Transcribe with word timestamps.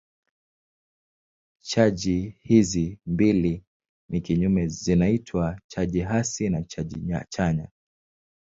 Chaji 1.61 2.35
hizi 2.41 2.99
mbili 3.05 3.63
ni 4.09 4.21
kinyume 4.21 4.67
zinaitwa 4.67 5.59
chaji 5.67 6.01
hasi 6.01 6.49
na 6.49 6.63
chaji 6.63 7.05
chanya. 7.29 7.69